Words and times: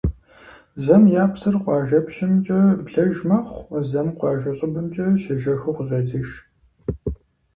Зэм 0.83 1.03
я 1.23 1.25
псыр 1.31 1.55
къуажапщэмкӀэ 1.63 2.59
блэж 2.85 3.15
мэхъу, 3.29 3.65
зэм 3.89 4.07
къуажэ 4.19 4.51
щӀыбымкӀэ 4.57 5.07
щежэхыу 5.21 5.75
къыщӀедзыж. 5.75 6.29